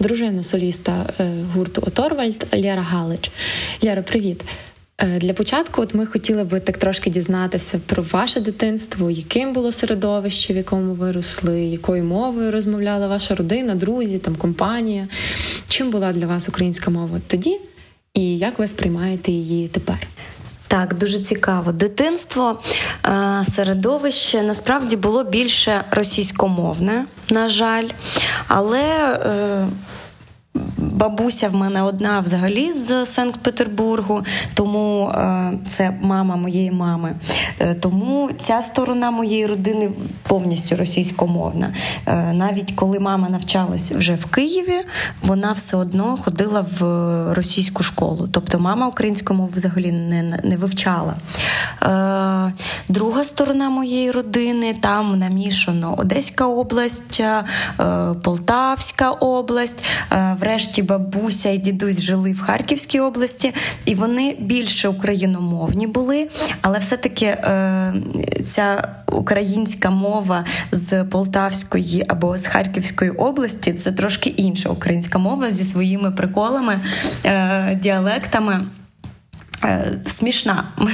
[0.00, 3.30] дружина соліста е, гурту Оторвальд Лєра Галич.
[3.82, 4.44] Лєра, привіт!
[5.02, 9.72] Е, для початку, от ми хотіли би так трошки дізнатися про ваше дитинство, яким було
[9.72, 15.08] середовище, в якому ви росли, якою мовою розмовляла ваша родина, друзі, там компанія.
[15.68, 17.60] Чим була для вас українська мова тоді,
[18.14, 20.06] і як ви сприймаєте її тепер?
[20.68, 21.72] Так, дуже цікаво.
[21.72, 22.60] Дитинство
[23.06, 27.88] е, середовище насправді було більше російськомовне, на жаль,
[28.48, 29.18] але.
[30.98, 34.22] Бабуся в мене одна взагалі з Санкт-Петербургу,
[34.54, 37.16] тому е, це мама моєї мами.
[37.58, 39.90] Е, тому ця сторона моєї родини
[40.22, 41.74] повністю російськомовна.
[42.06, 44.80] Е, навіть коли мама навчалась вже в Києві,
[45.22, 46.84] вона все одно ходила в
[47.34, 48.28] російську школу.
[48.32, 51.14] Тобто мама українську мову взагалі не не вивчала.
[52.88, 57.22] Друга сторона моєї родини там намішано Одеська область,
[58.22, 59.84] Полтавська область.
[60.40, 66.28] Врешті бабуся і дідусь жили в Харківській області, і вони більше україномовні були,
[66.62, 67.94] але все-таки е,
[68.46, 75.64] ця українська мова з Полтавської або з Харківської області це трошки інша українська мова зі
[75.64, 76.80] своїми приколами,
[77.24, 78.66] е, діалектами.
[79.64, 80.64] Е, смішна.
[80.76, 80.92] Ми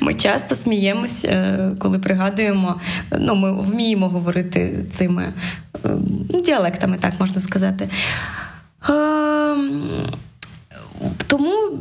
[0.00, 2.80] ми часто сміємось, е, коли пригадуємо.
[3.18, 5.32] Ну, Ми вміємо говорити цими
[5.84, 5.88] е,
[6.44, 7.88] діалектами, так можна сказати.
[8.88, 9.82] Ем,
[11.26, 11.79] тому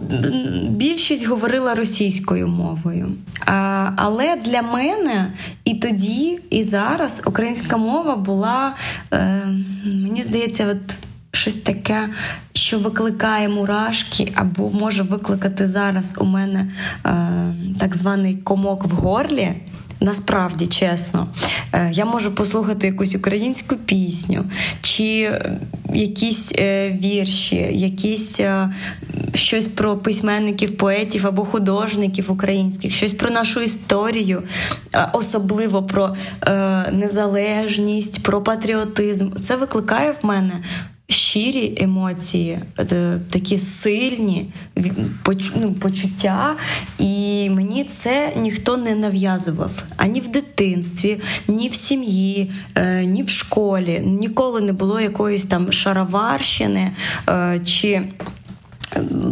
[0.70, 3.12] більшість говорила російською мовою.
[3.46, 5.34] А, Але для мене
[5.66, 8.76] і тоді, і зараз українська мова була,
[9.14, 9.46] е,
[9.86, 10.98] мені здається, от
[11.32, 12.10] щось таке,
[12.54, 16.72] що викликає мурашки, або може викликати зараз у мене
[17.06, 19.56] е, так званий комок в горлі.
[20.02, 21.28] Насправді чесно,
[21.74, 24.46] е, я можу послухати якусь українську пісню,
[24.82, 25.60] чи е,
[25.94, 28.40] якісь е, вірші, якісь
[29.34, 34.44] щось про письменників, поетів або художників українських, щось про нашу історію,
[35.14, 36.16] особливо про
[36.92, 39.32] незалежність, про патріотизм.
[39.42, 40.54] Це викликає в мене
[41.10, 44.46] щирі емоції, е, такі сильні
[45.56, 46.56] ну, почуття,
[47.00, 53.30] і мені це ніхто не нав'язував ані в дитинстві, ні в сім'ї, е, ні в
[53.30, 54.02] школі.
[54.06, 56.92] Ніколи не було якоїсь там шароварщини
[57.30, 58.02] е, чи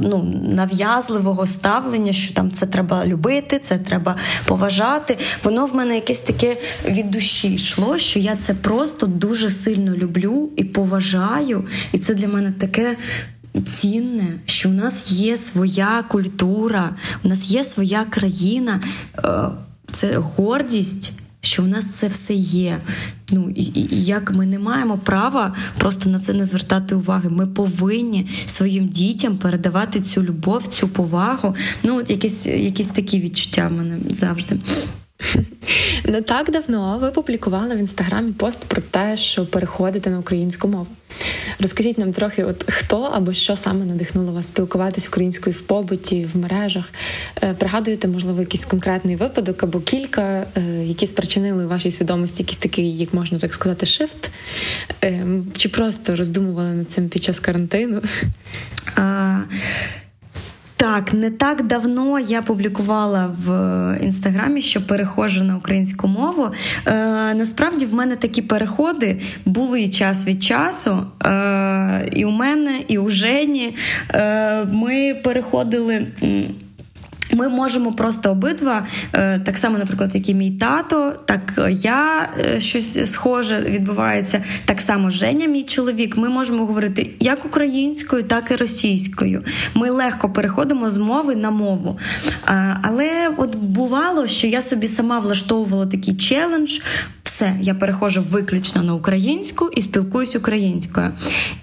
[0.02, 4.16] ну, нав'язливого ставлення, що там це треба любити, це треба
[4.46, 5.18] поважати.
[5.44, 10.50] Воно в мене якесь таке від душі йшло, що я це просто дуже сильно люблю
[10.56, 11.66] і поважаю.
[11.92, 12.98] І це для мене таке.
[13.66, 18.82] Цінне, що у нас є своя культура, у нас є своя країна,
[19.18, 19.50] е,
[19.92, 21.14] це гордість
[21.48, 22.80] що в нас це все є.
[23.32, 27.30] Ну і, і як ми не маємо права просто на це не звертати уваги.
[27.30, 31.56] Ми повинні своїм дітям передавати цю любов, цю повагу.
[31.84, 34.60] Ну, от якісь, якісь такі відчуття в мене завжди.
[36.06, 40.88] Не так давно ви публікували в інстаграмі пост про те, що переходите на українську мову.
[41.60, 46.38] Розкажіть нам трохи, от хто або що саме надихнуло вас спілкуватись українською в побуті, в
[46.38, 46.86] мережах.
[47.44, 52.60] Е, пригадуєте, можливо, якийсь конкретний випадок або кілька, е, які спричинили у вашій свідомості якийсь
[52.60, 54.30] такий, як можна так сказати, шифт?
[55.04, 55.26] Е,
[55.58, 58.02] чи просто роздумували над цим під час карантину?
[58.96, 59.40] А...
[60.78, 63.50] Так, не так давно я публікувала в
[64.04, 66.50] інстаграмі, що перехожу на українську мову.
[66.86, 66.94] Е,
[67.34, 70.98] Насправді в мене такі переходи були час від часу.
[71.26, 73.76] Е, І у мене, і у Жені.
[74.14, 76.08] Е, Ми переходили
[77.34, 82.60] Ми можемо просто обидва, е, так само, наприклад, як і мій тато, так я е,
[82.60, 84.44] щось схоже відбувається.
[84.66, 86.18] Так само Женя, мій чоловік.
[86.18, 89.44] Ми можемо говорити як українською, так і російською.
[89.74, 92.00] Ми легко переходимо з мови на мову.
[92.82, 96.80] Але от бувало, що я собі сама влаштовувала такий челендж.
[97.38, 101.12] Все, я переходжу виключно на українську і спілкуюсь українською.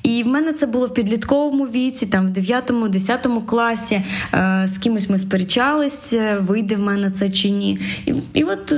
[0.03, 4.03] І в мене це було в підлітковому віці, там в 9-10 класі.
[4.35, 5.19] Е, з кимось ми
[5.55, 7.79] сперечались, е, вийде в мене це чи ні.
[8.07, 8.75] І і от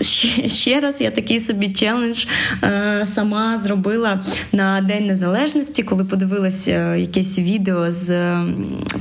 [0.00, 2.24] ще, ще раз я такий собі челендж
[2.62, 8.36] е, сама зробила на День Незалежності, коли подивилася якесь відео з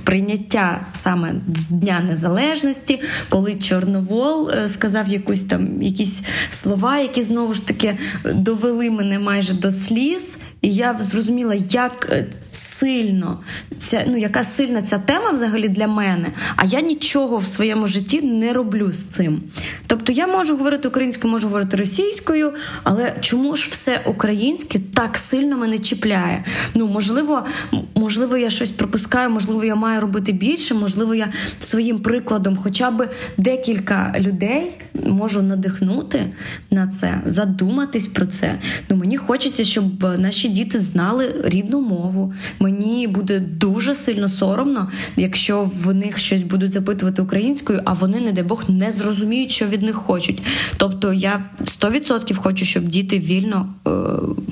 [0.03, 7.67] прийняття саме з Дня Незалежності, коли Чорновол сказав якусь там якісь слова, які знову ж
[7.67, 7.97] таки
[8.35, 13.39] довели мене майже до сліз, і я зрозуміла, як е, сильно
[13.79, 16.31] ця ну яка сильна ця тема взагалі для мене.
[16.55, 16.96] А я нічого
[17.37, 19.41] в своєму житті не роблю з цим.
[19.87, 25.57] Тобто я можу говорити українською, можу говорити російською, але чому ж все українське так сильно
[25.57, 26.43] мене чіпляє?
[26.75, 27.45] Ну можливо,
[27.95, 31.29] можливо, я щось пропускаю, можливо, я маю робити більше, можливо, я
[31.59, 34.71] своїм прикладом, хоча б декілька людей
[35.05, 36.29] можу надихнути
[36.71, 38.59] на це, задуматись про це.
[38.89, 42.33] Ну мені хочеться, щоб наші діти знали рідну мову.
[42.59, 42.76] Мені
[43.07, 48.43] буде дуже сильно соромно, якщо в них щось будуть запитувати українською, а вони, не дай
[48.43, 50.41] Бог, не зрозуміють, що від них хочуть.
[50.77, 53.89] Тобто я 100% хочу, щоб діти вільно е,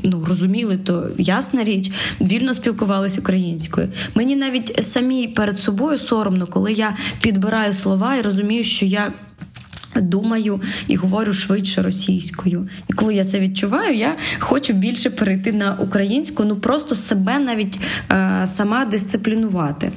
[0.03, 1.91] ну розуміли, то ясна річ,
[2.21, 3.89] вільно спілкувалися українською.
[4.15, 9.13] Мені навіть самі перед собою соромно, коли я підбираю слова і розумію, що я.
[10.01, 12.69] Думаю і говорю швидше російською.
[12.89, 17.79] І коли я це відчуваю, я хочу більше перейти на українську, ну просто себе навіть
[18.11, 19.91] е, сама дисциплінувати.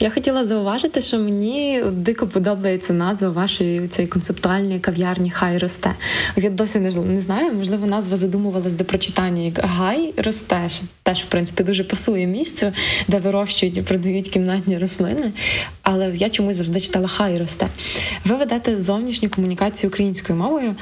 [0.00, 5.90] Я хотіла зауважити, що мені дико подобається назва вашої цієї концептуальної кав'ярні Хай росте.
[6.36, 11.20] Я досі не не знаю, можливо, назва задумувалась до прочитання як Гай росте, що теж
[11.20, 12.72] в принципі дуже пасує місцю,
[13.08, 15.32] де вирощують і продають кімнатні рослини.
[15.82, 17.66] Але я чомусь завжди читала Хай росте.
[18.24, 20.74] Ви ведете зовнішню комунікацію українською мовою.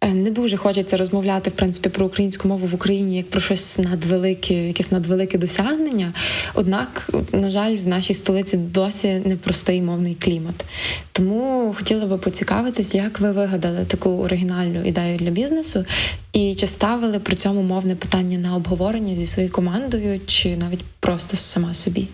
[0.00, 3.78] Е, не дуже хочеться розмовляти в принципі про українську мову в Україні як про щось
[3.78, 6.12] надвелике, якесь надвелике досягнення.
[6.54, 10.64] Однак, на жаль, в нашій столиці досі непростий мовний клімат.
[11.12, 15.84] Тому хотіла би поцікавитись, як ви вигадали таку оригінальну ідею для бізнесу,
[16.32, 21.36] і чи ставили при цьому мовне питання на обговорення зі своєю командою, чи навіть просто
[21.36, 22.08] сама собі.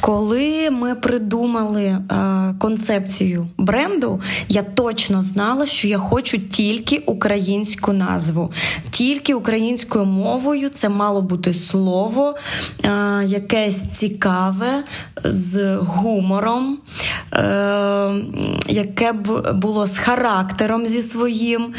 [0.00, 2.00] Коли ми придумали е,
[2.58, 8.52] концепцію бренду, я точно знала, що я хочу тільки українську назву,
[8.90, 12.34] тільки українською мовою це мало бути слово,
[12.84, 14.84] е, якесь цікаве
[15.24, 16.78] з гумором,
[17.32, 18.10] е,
[18.68, 21.74] яке б було з характером зі своїм,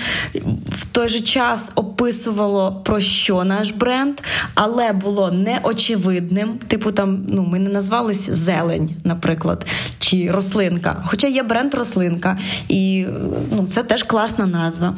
[0.69, 4.21] в той же час описувало про що наш бренд,
[4.55, 6.60] але було неочевидним.
[6.67, 9.65] Типу, там ну ми не назвали називались зелень, наприклад,
[10.00, 11.04] чи рослинка.
[11.06, 13.06] Хоча є бренд рослинка, і
[13.52, 14.95] ну, це теж класна назва.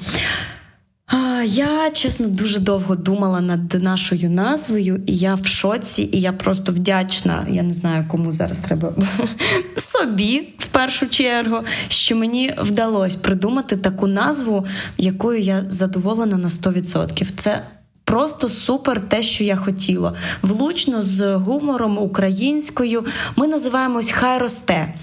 [1.46, 6.72] Я чесно дуже довго думала над нашою назвою, і я в шоці, і я просто
[6.72, 7.48] вдячна.
[7.50, 8.94] Я не знаю, кому зараз треба
[9.76, 14.66] собі в першу чергу, що мені вдалося придумати таку назву,
[14.98, 17.28] якою я задоволена на 100%.
[17.36, 17.64] Це
[18.12, 20.14] Просто супер те, що я хотіла.
[20.42, 23.06] Влучно з гумором українською.
[23.36, 24.94] Ми називаємось Хай росте.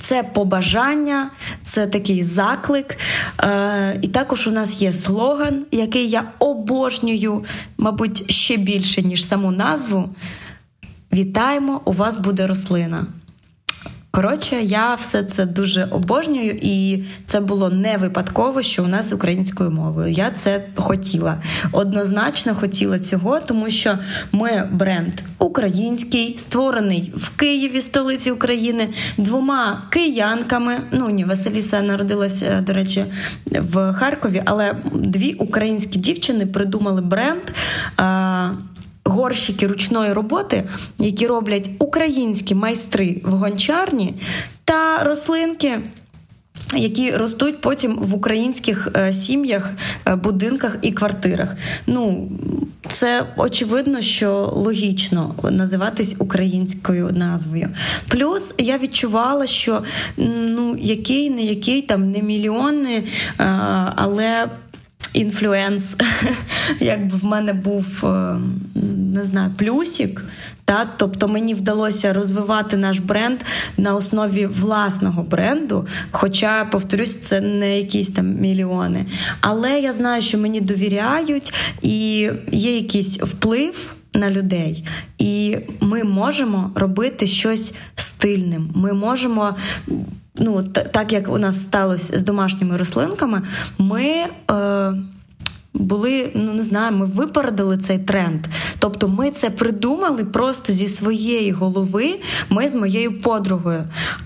[0.00, 1.30] Це побажання,
[1.62, 2.98] це такий заклик.
[3.40, 7.44] Е, І також у нас є слоган, який я обожнюю,
[7.78, 10.08] мабуть, ще більше, ніж саму назву.
[11.12, 11.82] Вітаємо!
[11.84, 13.06] У вас буде рослина.
[14.16, 19.70] Коротше, я все це дуже обожнюю, і це було не випадково, що у нас українською
[19.70, 20.12] мовою.
[20.12, 21.42] Я це хотіла.
[21.72, 23.98] Однозначно хотіла цього, тому що
[24.32, 30.80] ми бренд український, створений в Києві, столиці України, двома киянками.
[30.92, 33.04] Ну ні, Василіса народилася, до речі,
[33.46, 37.42] в Харкові, але дві українські дівчини придумали бренд
[39.06, 44.14] горщики ручної роботи, які роблять українські майстри в гончарні,
[44.64, 45.80] та рослинки.
[46.76, 49.70] Які ростуть потім в українських е, сім'ях,
[50.08, 51.54] е, будинках і квартирах.
[51.86, 52.28] Ну
[52.88, 57.68] це очевидно, що логічно називатись українською назвою.
[58.08, 59.82] Плюс я відчувала, що
[60.16, 63.04] ну який не який там не мільйони, е,
[63.96, 64.50] але
[65.16, 65.96] інфлюенс,
[66.80, 68.36] якби в мене був е,
[69.14, 70.24] не знаю, плюсик,
[70.64, 73.38] Та, Тобто мені вдалося розвивати наш бренд
[73.76, 75.86] на основі власного бренду.
[76.10, 79.06] Хоча, повторюсь, це не якісь там мільйони.
[79.40, 83.92] Але я знаю, що мені довіряють, і є якийсь вплив.
[84.14, 84.84] На людей,
[85.18, 88.70] і ми можемо робити щось стильним.
[88.74, 89.56] Ми можемо,
[90.38, 93.42] ну так як у нас сталося з домашніми рослинками,
[93.78, 94.24] ми.
[94.50, 94.92] Е,
[95.78, 98.40] були, ну не знаю, ми випередили цей тренд.
[98.78, 102.20] Тобто ми це придумали просто зі своєї голови,
[102.50, 103.84] ми з моєю подругою.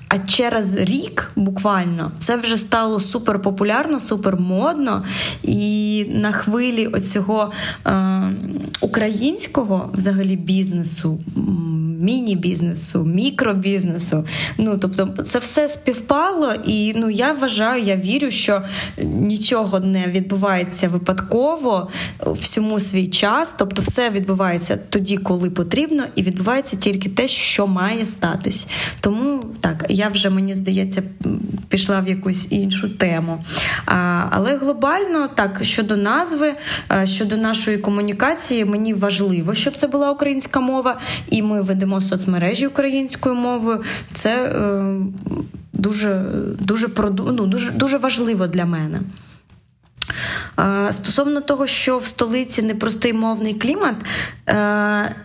[0.09, 5.05] А через рік буквально це вже стало супер популярно, супер модно.
[5.43, 7.53] І на хвилі оцього
[7.87, 8.23] е,
[8.81, 11.21] українського взагалі бізнесу
[12.01, 14.27] міні-бізнесу, мікробізнесу.
[14.59, 18.63] Ну тобто, це все співпало, і ну я вважаю, я вірю, що
[19.03, 21.89] нічого не відбувається випадково
[22.27, 23.55] всьому свій час.
[23.59, 28.69] Тобто, все відбувається тоді, коли потрібно, і відбувається тільки те, що має статись.
[29.01, 31.03] Тому так, я вже мені здається
[31.69, 33.45] пішла в якусь іншу тему.
[33.87, 36.55] А, Але глобально так щодо назви,
[37.05, 42.67] щодо нашої комунікації, мені важливо, щоб це була українська мова, і ми ведемо ведемо соцмережі
[42.67, 43.83] українською мовою.
[44.15, 44.97] Це е,
[45.73, 46.25] дуже
[46.59, 49.01] дуже, ну, дуже, дуже важливо для мене.
[50.59, 53.97] Е, стосовно того, що в столиці непростий мовний клімат,
[54.49, 55.17] е,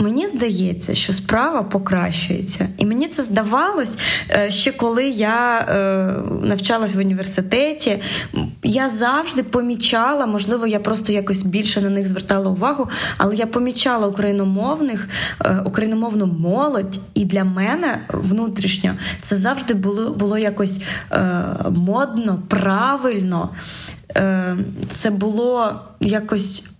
[0.00, 3.98] Мені здається, що справа покращується, і мені це здавалось
[4.30, 7.98] е, ще коли я е, навчалась в університеті.
[8.62, 14.06] Я завжди помічала, можливо, я просто якось більше на них звертала увагу, але я помічала
[14.06, 15.08] україномовних,
[15.44, 20.82] е, україномовну молодь, і для мене внутрішньо це завжди було було якось
[21.70, 23.50] модно, правильно.
[24.90, 26.77] Це було якось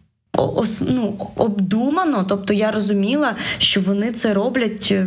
[0.81, 4.89] ну, обдумано, тобто я розуміла, що вони це роблять.
[4.91, 5.07] Е,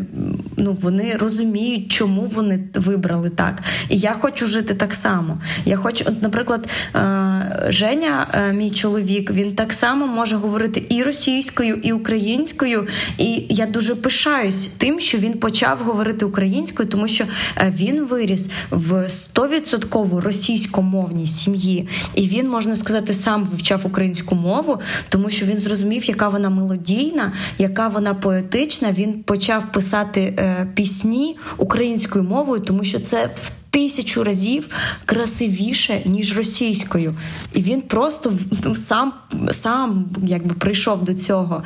[0.58, 3.62] ну вони розуміють, чому вони вибрали так.
[3.90, 5.42] І я хочу жити так само.
[5.66, 11.04] Я хочу, от, наприклад, е, Женя, е, мій чоловік, він так само може говорити і
[11.04, 12.88] російською, і українською.
[13.18, 17.26] І я дуже пишаюсь тим, що він почав говорити українською, тому що
[17.70, 24.80] він виріс в 100% російськомовній сім'ї, і він можна сказати сам вивчав українську мову.
[25.12, 28.92] Тому що він зрозумів, яка вона мелодійна, яка вона поетична.
[28.92, 34.70] Він почав писати е, пісні українською мовою, тому що це в тисячу разів
[35.06, 37.16] красивіше ніж російською,
[37.54, 38.34] і він просто
[38.64, 39.14] ну, сам
[39.52, 41.64] сам якби прийшов до цього.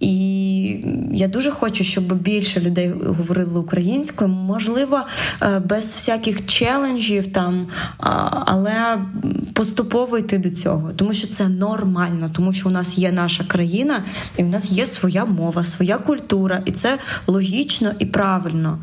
[0.00, 5.00] І я дуже хочу, щоб більше людей говорили українською, можливо,
[5.42, 7.66] е, без всяких челенджів там,
[8.46, 8.98] але
[9.52, 14.04] поступово йти до цього, тому що це нормально, тому що у нас є наша країна,
[14.36, 18.78] і в нас є своя мова, своя культура, і це логічно і правильно.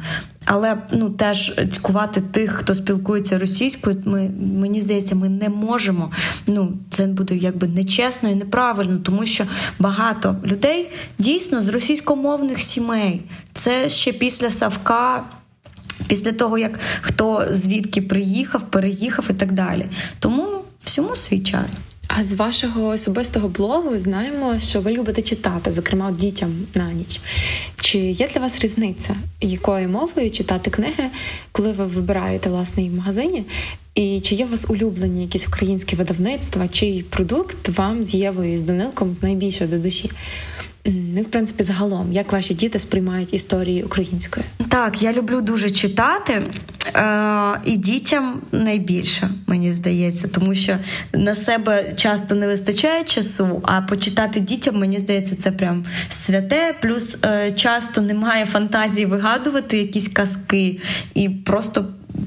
[0.45, 6.11] Але ну теж цькувати тих, хто спілкується російською, ми мені здається, ми не можемо.
[6.47, 9.43] Ну це буде якби нечесно і неправильно, тому що
[9.79, 10.89] багато людей
[11.19, 13.21] дійсно з російськомовних сімей.
[13.53, 15.23] Це ще після Савка.
[16.07, 19.85] Після того, як хто звідки приїхав, переїхав і так далі.
[20.19, 21.79] Тому всьому свій час.
[22.07, 27.21] А з вашого особистого блогу знаємо, що ви любите читати, зокрема дітям на ніч.
[27.81, 31.09] Чи є для вас різниця, якою мовою читати книги,
[31.51, 33.45] коли ви вибираєте власне в магазині?
[33.95, 38.57] І чи є у вас улюблені якісь українські видавництва, чий продукт вам з Євою і
[38.57, 40.11] з Данилком найбільше до душі?
[40.85, 44.45] Ну, в принципі, загалом, як ваші діти сприймають історії українською?
[44.69, 46.43] Так, я люблю дуже читати,
[46.95, 50.77] е- і дітям найбільше, мені здається, тому що
[51.13, 56.75] на себе часто не вистачає часу, а почитати дітям, мені здається, це прям святе.
[56.81, 60.79] Плюс е- часто немає фантазії вигадувати якісь казки
[61.13, 61.85] і просто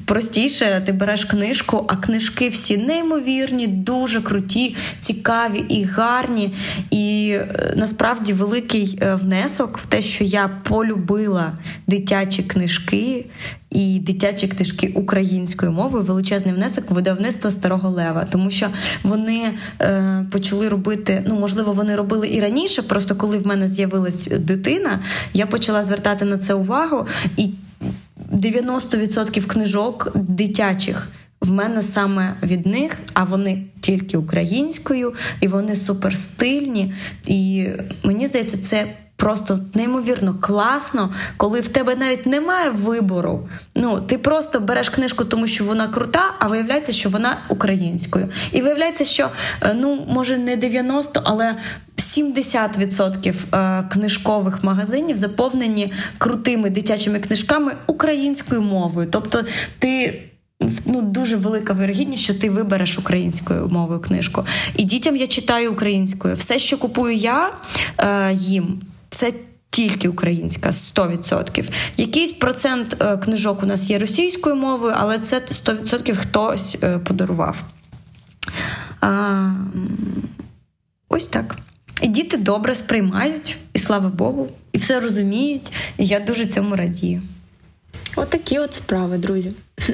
[0.08, 6.54] простіше ти береш книжку, а книжки всі неймовірні, дуже круті, цікаві і гарні.
[6.90, 13.26] І е, насправді великий е, внесок в те, що я полюбила дитячі книжки.
[13.70, 18.66] І дитячі книжки українською мовою величезний внесок видавництва старого лева, тому що
[19.02, 21.24] вони е, почали робити.
[21.26, 22.82] Ну можливо, вони робили і раніше.
[22.82, 25.02] Просто коли в мене з'явилась дитина,
[25.34, 27.06] я почала звертати на це увагу
[27.36, 27.50] і
[28.32, 31.08] 90% книжок дитячих
[31.40, 36.92] в мене саме від них, а вони тільки українською, і вони суперстильні.
[37.26, 37.68] І
[38.02, 38.86] мені здається, це
[39.18, 43.48] просто неймовірно класно, коли в тебе навіть немає вибору.
[43.74, 48.28] Ну, ти просто береш книжку, тому що вона крута, а виявляється, що вона українською.
[48.52, 49.28] І виявляється, що
[49.62, 51.56] е, ну може не 90, але
[51.96, 59.08] 70% е, книжкових магазинів заповнені крутими дитячими книжками українською мовою.
[59.10, 59.44] Тобто,
[59.78, 60.22] ти.
[60.86, 64.44] Ну, дуже велика вирогідність, що ти вибереш українською мовою книжку.
[64.76, 66.34] І дітям я читаю українською.
[66.34, 67.52] Все, що купую я
[67.98, 68.80] е, їм,
[69.10, 69.32] це
[69.70, 71.70] тільки українська, 100%.
[71.96, 77.64] Якийсь процент е, книжок у нас є російською мовою, але це 100% хтось е, подарував.
[79.00, 79.50] А,
[81.08, 81.56] ось так.
[82.02, 87.22] І діти добре сприймають, і слава Богу, і все розуміють, і я дуже цьому радію.
[88.16, 89.52] Отакі от справи, друзі.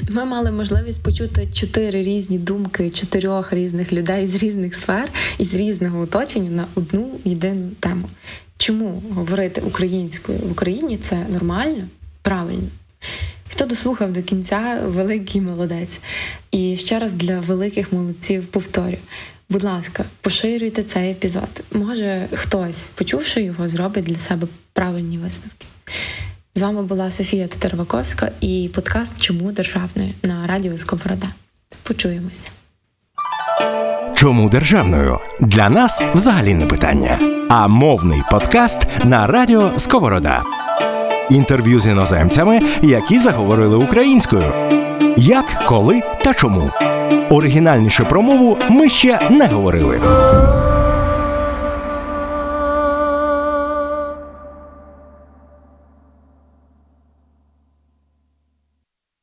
[0.09, 5.09] Ми мали можливість почути чотири різні думки чотирьох різних людей з різних сфер
[5.39, 8.09] і з різного оточення на одну єдину тему.
[8.65, 11.85] Чому говорити українською в Україні це нормально,
[12.23, 12.69] правильно?
[13.49, 16.01] Хто дослухав до кінця, великий молодець.
[16.51, 18.97] І ще раз для великих молодців повторю.
[19.49, 21.63] Будь ласка, поширюйте цей епізод.
[21.73, 25.67] Може, хтось, почувши його, зробить для себе правильні висновки.
[26.55, 31.29] З вами була Софія Тетерваковська і подкаст Чому державною на радіо Сковорода.
[31.83, 32.49] Почуємося.
[34.15, 35.19] Чому державною?
[35.41, 37.19] Для нас взагалі не питання.
[37.49, 40.43] А мовний подкаст на радіо Сковорода.
[41.31, 44.53] Інтерв'ю з іноземцями, які заговорили українською.
[45.17, 46.71] Як, коли та чому.
[47.31, 50.01] Оригінальніше про мову ми ще не говорили.